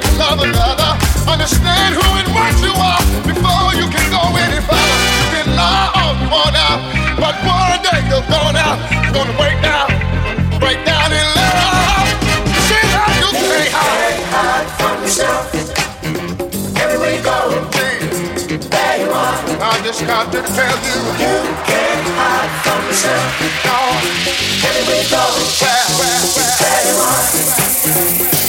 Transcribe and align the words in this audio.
can 0.00 0.18
love 0.18 0.40
another. 0.42 0.90
Understand 1.30 1.94
who 1.94 2.02
and 2.18 2.30
what 2.34 2.54
you 2.58 2.74
are 2.74 3.02
before 3.22 3.70
you 3.78 3.86
can 3.86 4.06
go 4.10 4.22
any 4.42 4.58
further. 4.66 4.98
You 5.22 5.26
can 5.38 5.48
lie 5.54 5.90
all 5.94 6.14
you 6.18 6.26
want 6.34 6.58
but 7.22 7.34
one 7.46 7.78
day 7.78 8.02
you're 8.10 8.26
going 8.26 8.58
gonna 9.14 9.36
break 9.38 9.54
down, 9.62 9.86
break 10.58 10.82
down 10.82 11.14
in 11.14 11.26
love. 11.38 12.10
You 12.50 13.30
can't 13.38 13.70
hide. 13.70 14.66
From 14.82 14.98
yourself. 15.02 15.54
Everywhere 16.74 17.14
you 17.14 17.22
go, 17.22 17.38
you 18.98 19.10
are. 19.14 19.38
I 19.62 19.80
just 19.84 20.02
got 20.06 20.32
to 20.32 20.42
tell 20.42 20.76
you, 20.90 20.98
you 21.22 21.36
can't 21.70 22.06
hide 22.18 22.50
from 22.66 22.82
yourself. 22.90 23.30
No. 23.62 23.78
Everywhere 24.58 25.02
you 25.02 25.10
go, 25.10 25.22
where, 25.62 25.86
where, 25.98 26.18
where, 26.34 26.54
there 26.58 26.82
you 26.82 26.96
are. 28.40 28.43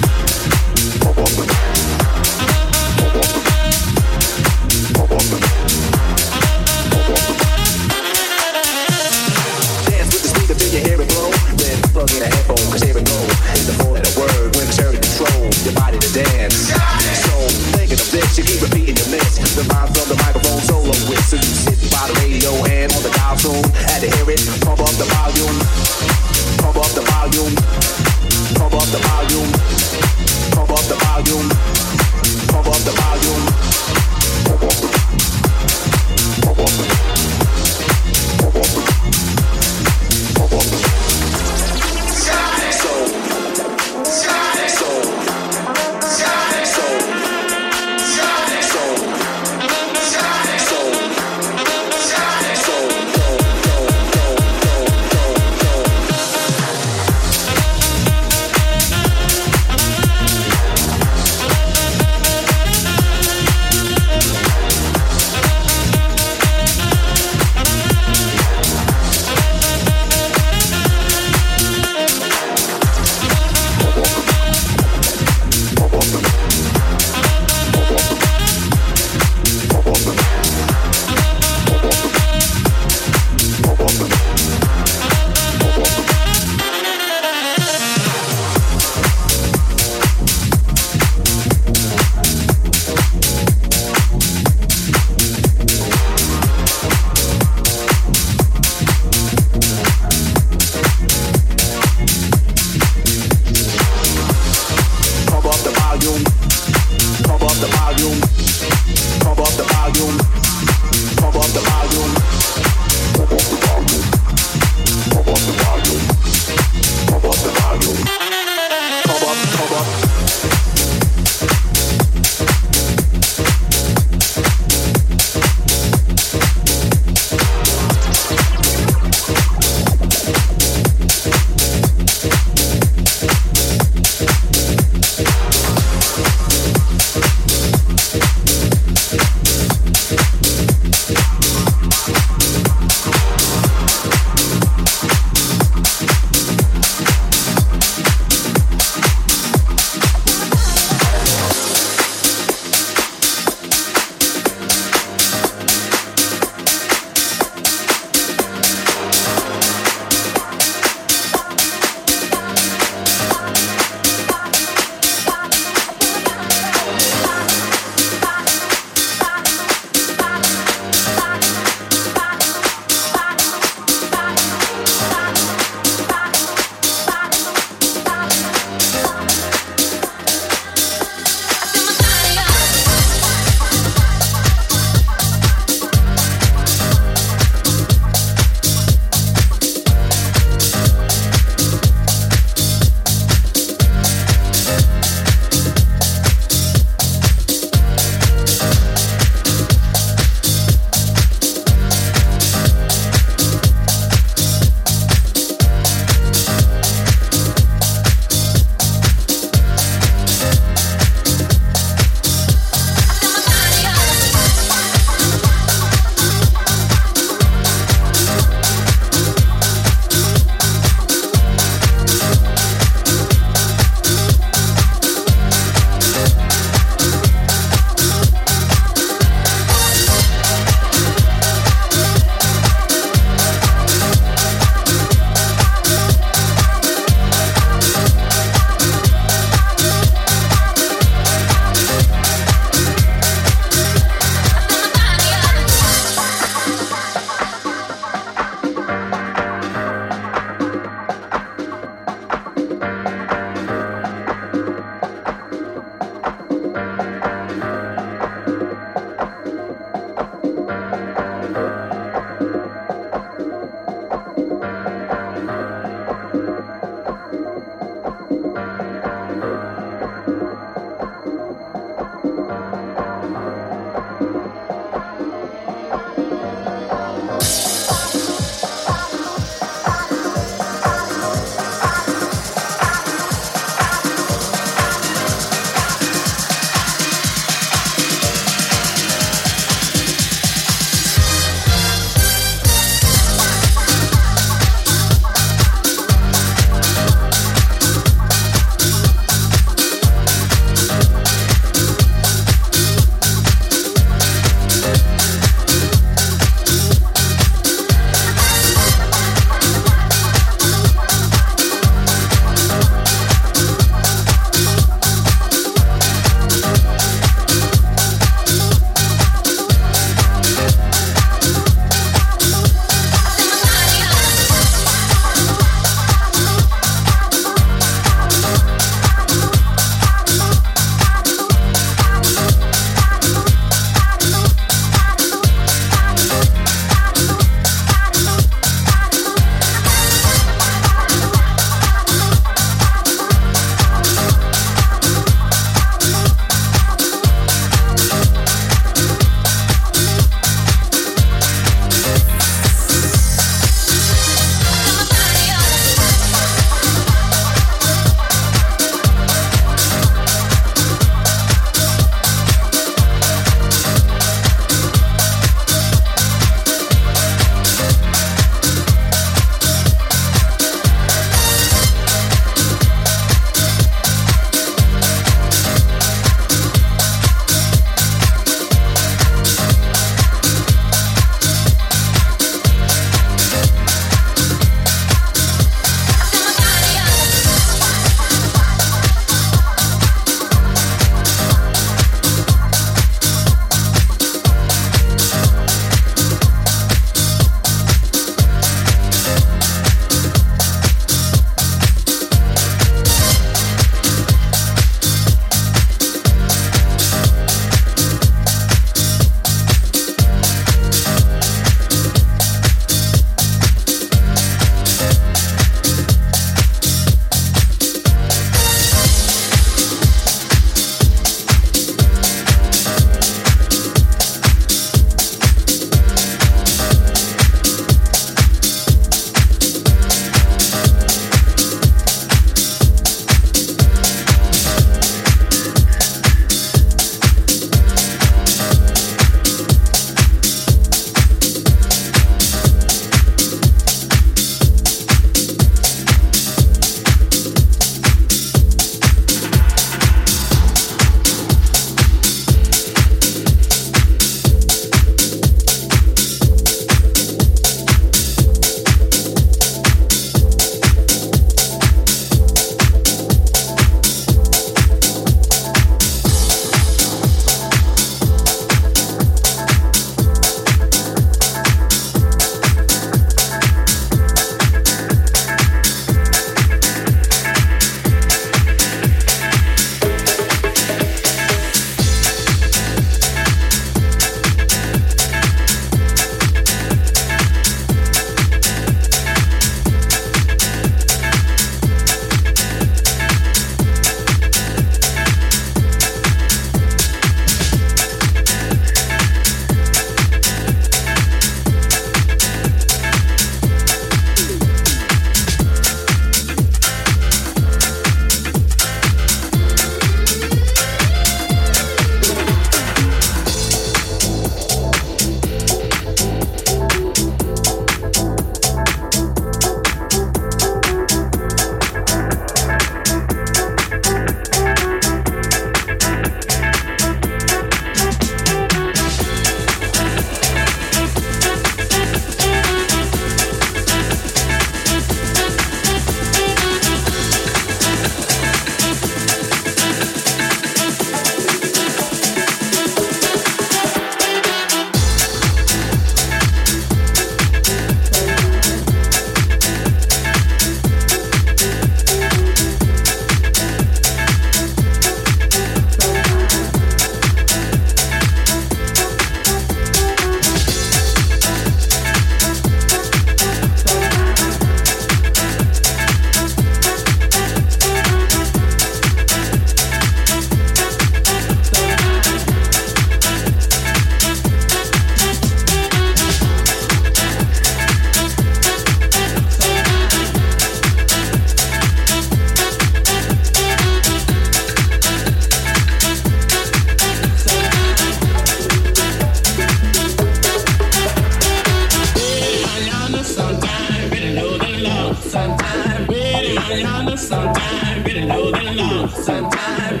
Sometimes, 596.82 596.90
on 596.90 597.06
the 597.06 597.16
sometime, 597.16 598.04
really 598.04 598.26
know 598.26 598.50
the 598.50 598.62
law. 598.74 599.06
Sometime, 599.08 600.00